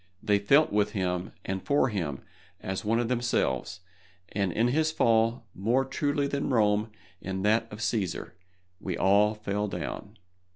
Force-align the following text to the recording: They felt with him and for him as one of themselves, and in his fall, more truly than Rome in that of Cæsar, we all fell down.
They 0.23 0.39
felt 0.39 0.71
with 0.73 0.93
him 0.93 1.31
and 1.45 1.61
for 1.63 1.89
him 1.89 2.23
as 2.59 2.83
one 2.83 2.97
of 2.99 3.07
themselves, 3.07 3.81
and 4.31 4.51
in 4.51 4.69
his 4.69 4.91
fall, 4.91 5.45
more 5.53 5.85
truly 5.85 6.25
than 6.25 6.49
Rome 6.49 6.89
in 7.21 7.43
that 7.43 7.71
of 7.71 7.81
Cæsar, 7.81 8.31
we 8.79 8.97
all 8.97 9.35
fell 9.35 9.67
down. 9.67 10.17